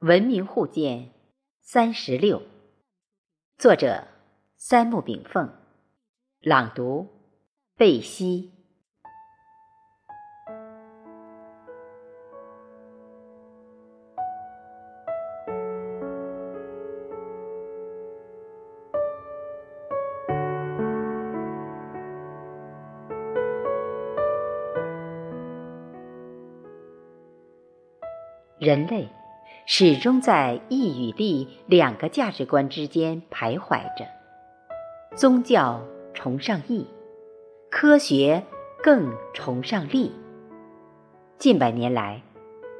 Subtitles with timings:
[0.00, 1.10] 文明互鉴
[1.60, 2.40] 三十六，
[3.58, 4.08] 作者
[4.56, 5.52] 三木炳凤，
[6.40, 7.06] 朗读
[7.76, 8.50] 贝西。
[28.58, 29.19] 人类。
[29.72, 34.04] 始终在义与利两个价值观之间徘徊着。
[35.14, 35.80] 宗教
[36.12, 36.88] 崇尚义，
[37.70, 38.42] 科学
[38.82, 40.10] 更崇尚利。
[41.38, 42.20] 近百年来，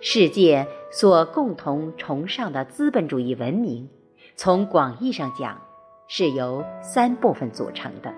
[0.00, 3.90] 世界所共同崇尚的资本主义文明，
[4.34, 5.60] 从广义上讲，
[6.06, 8.14] 是由三部分组成的，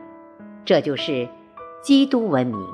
[0.64, 1.28] 这就是
[1.82, 2.68] 基督文明、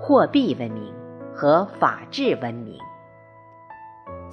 [0.00, 0.90] 货币文明
[1.34, 2.78] 和法治文明。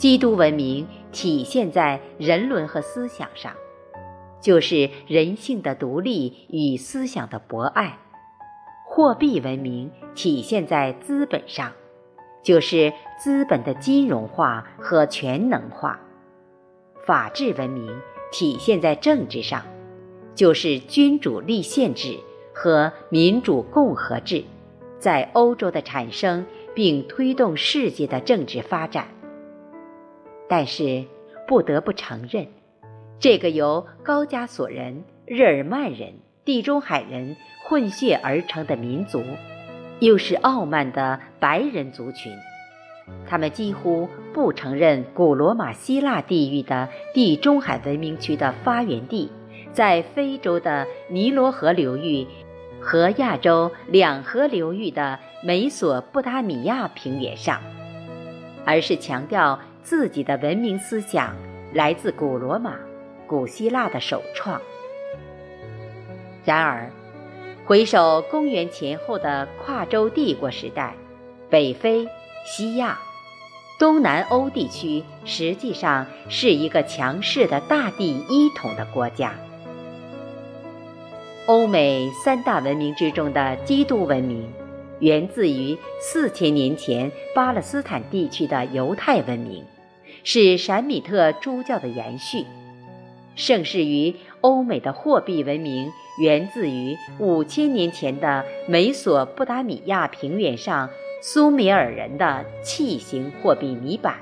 [0.02, 3.54] 基督文明体现在人伦和思想上，
[4.42, 8.00] 就是人性的独立与思想的博爱；
[8.84, 11.72] 货币文明体现在资本上，
[12.42, 16.00] 就是资本的金融化和全能化；
[17.06, 17.88] 法治文明
[18.32, 19.64] 体现在政治上，
[20.34, 22.18] 就是君主立宪制
[22.56, 24.46] 和民主共和制，
[24.98, 26.44] 在欧洲的产生
[26.74, 29.08] 并推动世界的政治发展。
[30.52, 31.06] 但是，
[31.48, 32.46] 不得不承认，
[33.22, 39.24] 这个由高加索人、日耳曼人、地中海人混血而成的民族，
[40.02, 42.34] 又是傲慢的白人族群。
[43.26, 49.32] 他们几乎不承认古罗马希腊地域的地中海文明区的发源地，
[49.72, 52.28] 在非洲的尼罗河流域
[52.82, 57.62] 和亚洲两河流域的美索不达米亚平原上，
[58.66, 59.58] 而是强调。
[59.84, 61.36] 自己的文明思想
[61.74, 62.76] 来自古罗马、
[63.28, 64.62] 古希腊的首创。
[66.44, 66.90] 然而，
[67.66, 70.96] 回首公元前后的跨洲帝国时代，
[71.50, 72.08] 北非、
[72.46, 73.00] 西亚、
[73.80, 79.34] 东南欧地区实际上是一个强势的大地一统的国家。
[81.48, 84.52] 欧美三大文明之中的基督文明，
[85.02, 89.66] 源自于四千年前巴勒斯坦地区的犹太文明。
[90.24, 92.46] 是闪米特诸教的延续，
[93.36, 100.92] 盛世于欧美的货币文明源自于五千年前的美索不达米亚平原上
[101.24, 104.18] 苏美尔人的器形货币泥板，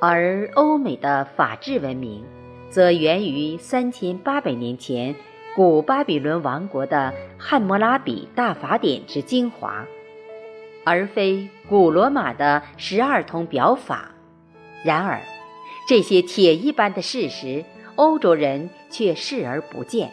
[0.00, 2.24] 而欧美的法治文明
[2.68, 5.14] 则源于三千八百年前
[5.56, 9.86] 古巴比伦王国的汉谟拉比大法典之精华，
[10.84, 14.10] 而非古罗马的十二铜表法。
[14.84, 15.22] 然而，
[15.88, 20.10] 这些铁一般的事实，欧洲人却视而不见。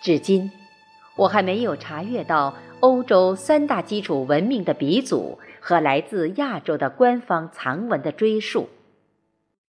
[0.00, 0.50] 至今，
[1.14, 8.70] 我还没有查阅到欧洲三大基础文明的鼻祖和来自亚洲的官方藏文的追述。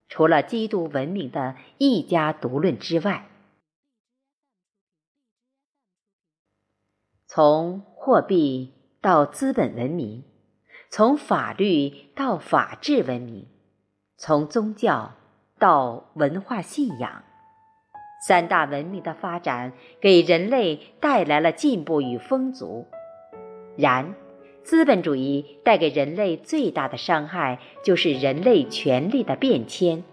[0.08, 3.26] 除了基督文明的一家独论之外，
[7.42, 10.26] 从货币到资本文明，
[10.90, 13.48] 从法律到法治文明。
[14.18, 15.14] 从宗教
[15.58, 17.24] 到文化信仰，
[18.28, 22.88] 三大文明的发展给人类带来了进步与丰足。
[23.78, 24.16] 然，
[24.62, 30.04] 资本主义带给人类最大的伤害，就是人类权利的变迁，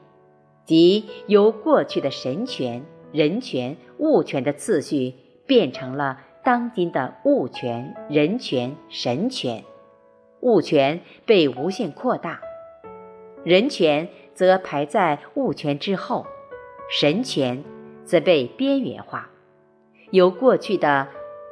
[0.64, 9.64] 即由过去的神权、人权、物权的次序，变成了当今的物权、人权、神权。
[10.42, 12.38] 物权被无限扩大。
[13.42, 16.24] 人权则排在物权之后，
[16.88, 17.64] 神权
[18.04, 19.28] 则被边缘化，
[20.12, 21.08] 由过去的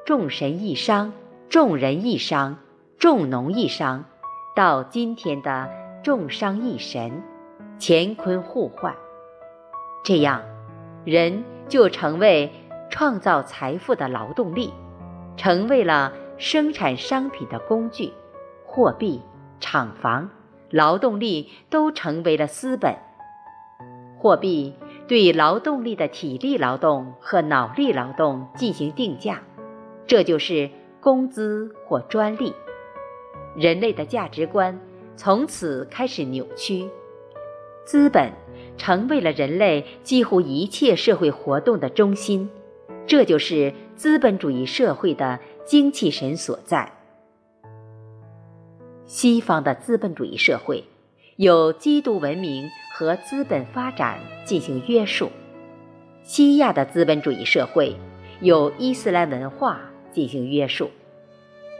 [0.06, 1.12] 众神一商、
[1.48, 2.56] 众人一商、
[2.96, 4.04] 众农一商，
[4.54, 5.68] 到今天的
[6.04, 7.20] 众商一神，
[7.80, 8.94] 乾坤互换。
[10.04, 10.40] 这样，
[11.04, 12.52] 人就成为
[12.90, 14.72] 创造财富的劳动力，
[15.36, 18.12] 成为了生产商品的工具，
[18.64, 19.20] 货币、
[19.60, 20.28] 厂房。
[20.70, 22.96] 劳动力都成为了资本，
[24.18, 24.74] 货币
[25.06, 29.40] 对劳动力的体力劳动和脑力劳动进行定价，
[30.04, 30.68] 这就是
[31.00, 32.52] 工资或专利。
[33.54, 34.76] 人类的价值观
[35.14, 36.90] 从此开始扭曲，
[37.84, 38.32] 资本
[38.76, 42.50] 成为了人类几乎一切社会活动的中心，
[43.06, 46.90] 这就是资本主义社会的精气神所在。
[49.06, 50.82] 西方的资本主义社会，
[51.36, 55.28] 有基督文明和资本发展进行约束；
[56.22, 57.94] 西亚的资本主义社会
[58.40, 59.80] 有伊斯兰文化
[60.10, 60.86] 进行约束；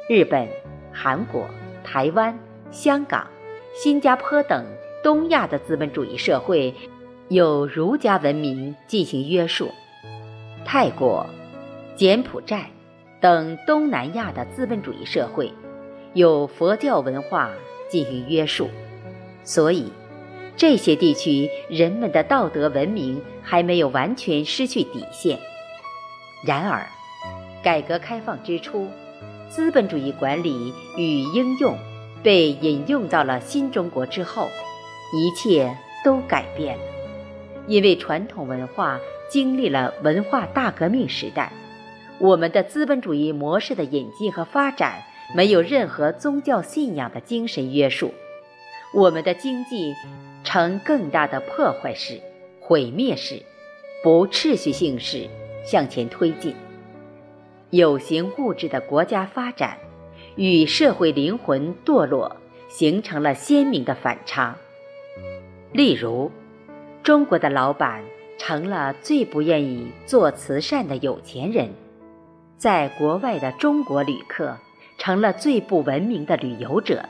[0.09, 0.49] 日本、
[0.93, 1.49] 韩国、
[1.83, 2.39] 台湾、
[2.71, 3.27] 香港、
[3.75, 4.65] 新加坡等
[5.03, 6.73] 东亚的资本主义社会
[7.29, 9.67] 有儒家文明进行约束；
[10.65, 11.27] 泰国、
[11.97, 12.71] 柬埔寨
[13.21, 15.53] 等东南亚的资本主义社会
[16.13, 17.51] 有佛教文化
[17.89, 18.69] 进行约束。
[19.45, 19.93] 所以，
[20.57, 25.39] 这些地区人们的道德文明还没有完全失去底线。
[26.45, 26.87] 然而，
[27.63, 28.89] 改革开放之初，
[29.49, 31.77] 资本主义管理与应用
[32.23, 34.49] 被引用到了新中国之后，
[35.15, 36.85] 一切都改变了。
[37.67, 38.99] 因为传统文化
[39.31, 41.53] 经历了文化大革命时代，
[42.21, 45.03] 我们的资本主义模式的引进和发展
[45.35, 48.13] 没有任何宗教信仰的精神约束。
[48.95, 49.93] 我们的经济
[50.45, 52.21] 呈更大的破坏式、
[52.61, 53.43] 毁灭式、
[54.03, 55.29] 不秩序性式
[55.65, 56.55] 向前推进，
[57.71, 59.79] 有形物质的国家发展
[60.37, 62.37] 与社会灵魂堕落
[62.69, 64.57] 形成了鲜明的反差。
[65.73, 66.31] 例如，
[67.03, 68.05] 中国的老板
[68.39, 71.71] 成了最不愿意做慈善的有钱人，
[72.57, 74.59] 在国外的中国旅客
[74.99, 77.09] 成了最不文明的旅游者，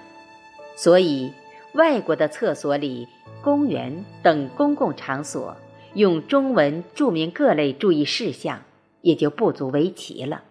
[0.77, 1.33] 所以。
[1.75, 3.09] 外国的厕所里、
[3.43, 5.57] 公园等公共场所
[5.95, 8.63] 用中文注明各类注意事项，
[9.01, 10.45] 也就不足为奇了。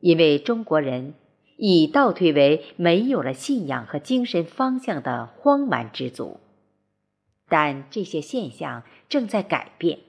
[0.00, 1.14] 因为中国人
[1.56, 6.40] 已倒退为没有了信仰和精神方向的荒蛮之族。
[7.48, 10.00] 但这些现象正在改变，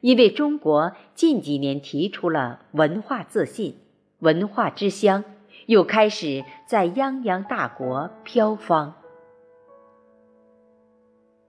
[0.00, 3.76] 因为中国近几年提出了文化自信、
[4.20, 5.24] 文化之乡，
[5.66, 8.94] 又开始在泱泱大国飘芳。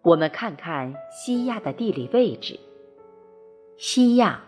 [0.02, 2.60] 我们看看西亚的地理位置。
[3.78, 4.42] 西亚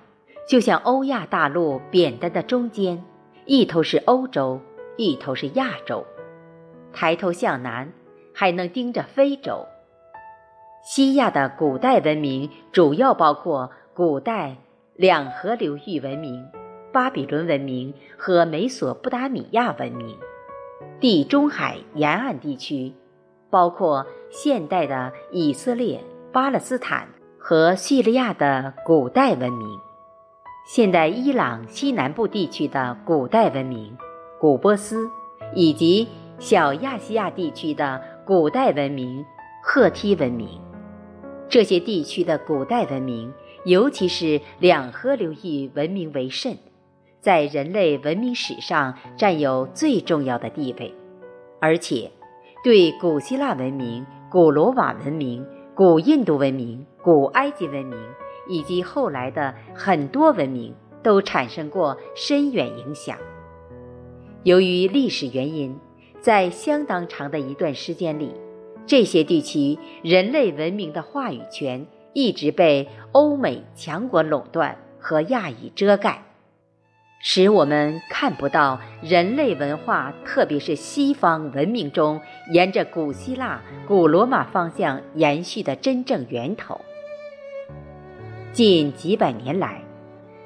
[0.47, 3.03] 就像欧亚大陆扁担的中间，
[3.45, 4.59] 一头是欧洲，
[4.97, 6.05] 一头是亚洲。
[6.91, 7.93] 抬头向南，
[8.33, 9.67] 还能盯着非洲。
[10.83, 14.55] 西亚的古代文明主要包括古代
[14.95, 16.47] 两河流域文明、
[16.93, 20.17] 巴比伦文明和美索不达米亚文明。
[20.99, 22.93] 地中海沿岸地区。
[23.49, 26.01] 包括现代的以色列、
[26.31, 29.77] 巴勒斯坦和叙利亚的古代文明，
[30.65, 33.97] 现代伊朗西南部地区的古代文明，
[34.39, 35.09] 古波斯，
[35.53, 36.07] 以及
[36.39, 39.25] 小亚细亚地区的古代文明
[39.61, 40.47] 赫梯文明。
[41.49, 43.33] 这些地区的古代文明，
[43.65, 46.57] 尤其是两河流域文明为甚，
[47.19, 50.93] 在人类文明史上占有最重要的地位，
[51.59, 52.11] 而且。
[52.63, 55.43] 对古希腊文明、古罗马文明、
[55.73, 57.97] 古印度文明、古埃及文明
[58.47, 60.71] 以及后来的很多文明
[61.01, 63.17] 都产生过深远影响。
[64.43, 65.75] 由于历史原因，
[66.19, 68.31] 在相当长的一段时间里，
[68.85, 76.23] 这些地区人类文明的话语权一直被欧美强国垄断和亚裔遮盖。
[77.23, 82.19] 使我们看不到人类文化，特别是西方文明中
[82.51, 86.81] 沿着古希腊、古罗马方向延续的真正源头。
[88.51, 89.83] 近几百年来，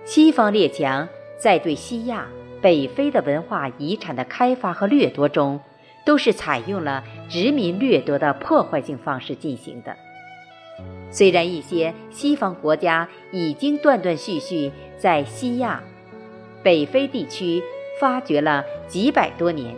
[0.03, 1.07] 西方列强
[1.38, 2.27] 在对西亚、
[2.62, 5.62] 北非的文化遗产的开发和掠夺中，
[6.05, 9.95] 都是采用了殖民掠夺的破坏性方式进行的。
[11.12, 15.82] 虽然一些西方国家已经断断续续在西亚。
[16.63, 17.62] 北非地区
[18.01, 19.75] 发掘了几百多年，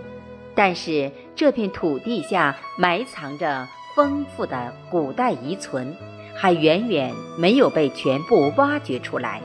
[0.56, 5.94] 但是这片土地下埋藏着丰富的古代遗存，
[6.34, 9.42] 还远远没有被全部挖掘出来，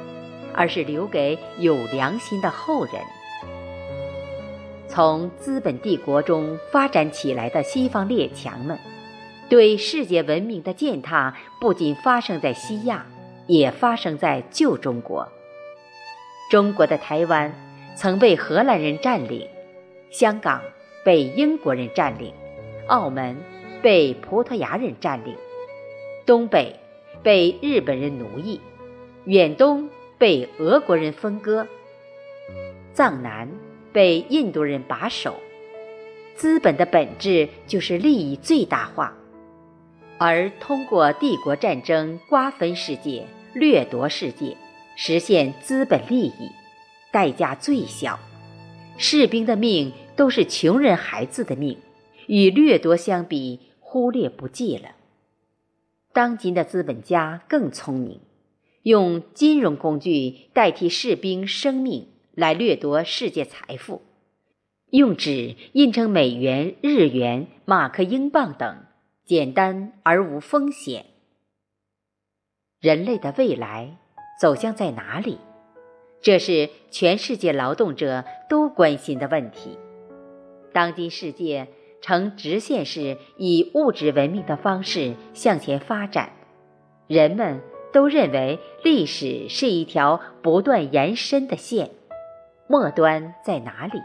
[0.54, 2.94] 而是留给有良心的后人。
[4.86, 8.78] 从资本帝国中发展起来的西方列强们，
[9.52, 13.04] 对世界文明的践踏不仅发生在西亚，
[13.46, 15.28] 也发生在旧中国。
[16.50, 17.52] 中国的台湾
[17.94, 19.46] 曾被荷兰人占领，
[20.10, 20.62] 香港
[21.04, 22.32] 被英国人占领，
[22.86, 23.36] 澳门
[23.82, 25.36] 被葡萄牙人占领，
[26.24, 26.80] 东北
[27.22, 28.58] 被日本人奴役，
[29.26, 31.66] 远东被俄国人分割，
[32.94, 33.50] 藏南
[33.92, 35.34] 被印度人把守。
[36.36, 39.14] 资本的本质就是利益最大化，
[40.24, 44.56] 而通过帝国战争瓜分世界、掠夺世界。
[44.94, 46.48] 实现资本利益，
[47.10, 48.20] 代价最小。
[48.96, 51.76] 士兵的命都是穷人孩子的命，
[52.28, 54.90] 与掠夺相比，忽略不计了。
[56.12, 58.20] 当今的资本家更聪明，
[58.84, 64.02] 用金融工具代替士兵生命来掠夺世界财富，
[64.90, 68.84] 用纸印成美元、日元、马克、英镑等，
[69.34, 71.06] 简单而无风险。
[72.82, 73.96] 人类的未来
[74.38, 75.38] 走向在哪里？
[76.20, 79.78] 这是全世界劳动者都关心的问题。
[80.74, 81.68] 当今世界
[82.02, 86.30] 呈直线式以物质文明的方式向前发展，
[87.06, 91.88] 人们都认为历史是一条不断延伸的线，
[92.68, 93.98] 末端在哪里？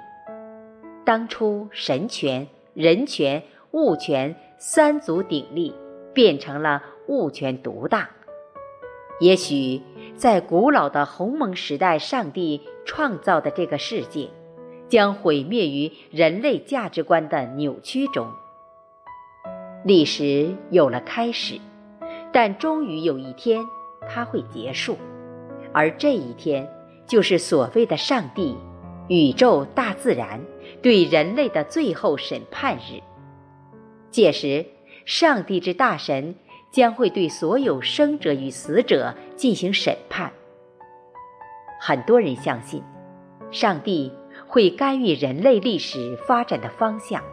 [1.03, 5.73] 当初神权、人权、物权三足鼎立，
[6.13, 8.09] 变成了物权独大。
[9.19, 9.81] 也许，
[10.15, 14.29] 在古老的鸿蒙时代，上帝创造的这个世界，
[14.87, 18.31] 将毁灭于人类价值观的扭曲中。
[19.83, 21.59] 历史有了开始，
[22.33, 23.63] 但终于有一天，
[24.09, 24.97] 它会结束，
[25.71, 26.67] 而这一天，
[27.05, 28.57] 就是所谓的上帝、
[29.07, 30.41] 宇宙、大自然
[30.81, 33.01] 对人类的最后审判日。
[34.11, 34.65] 届时，
[35.05, 36.35] 上帝之大神。
[36.69, 40.31] 将会对所有生者与死者进行审判。
[41.79, 42.83] 很多人相信，
[43.51, 44.11] 上帝
[44.45, 47.23] 会干预人类历史发展的方向。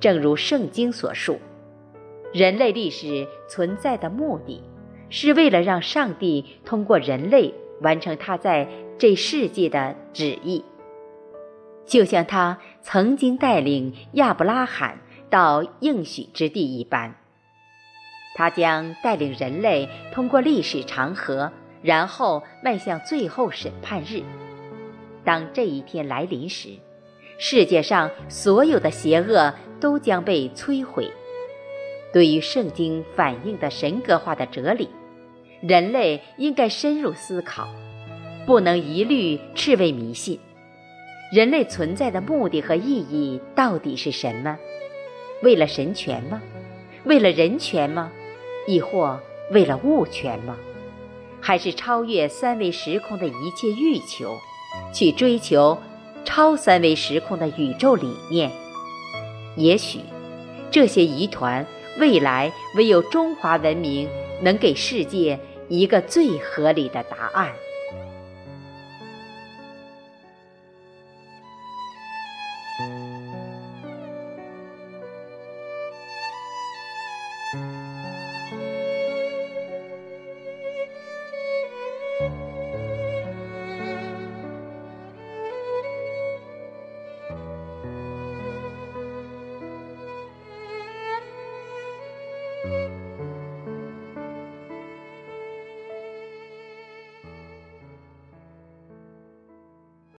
[0.00, 1.38] 正如圣经所述，
[2.32, 4.62] 人类历史存在的目的，
[5.08, 10.64] 是为了让上帝通过人类完成他在这世界的旨意，
[11.86, 14.98] 就像他曾经带领亚伯拉罕
[15.30, 17.14] 到应许之地一般。
[18.34, 21.50] 他将带领人类通过历史长河，
[21.82, 24.22] 然后迈向最后审判日。
[25.24, 26.68] 当这一天来临时，
[27.38, 31.10] 世界上所有的邪恶都将被摧毁。
[32.12, 34.88] 对于圣经反映的神格化的哲理，
[35.60, 37.68] 人类应该深入思考，
[38.46, 40.38] 不能一律斥为迷信。
[41.30, 44.56] 人类存在的目的和意义到底是什么？
[45.42, 46.42] 为了神权吗？
[47.04, 48.10] 为了人权吗？
[48.66, 49.20] 亦或
[49.52, 50.56] 为了物权吗？
[51.40, 54.36] 还是超越三维时空的一切欲求，
[54.92, 55.78] 去追求
[56.24, 58.50] 超三维时空的宇宙理念？
[59.56, 60.00] 也许，
[60.70, 61.64] 这些疑团，
[61.98, 64.08] 未来唯有中华文明
[64.42, 67.52] 能给世界一个最合理的答案。